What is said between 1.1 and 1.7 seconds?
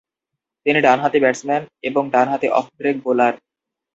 batsman